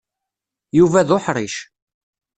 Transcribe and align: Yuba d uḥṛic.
Yuba 0.77 1.07
d 1.07 1.09
uḥṛic. 1.17 1.55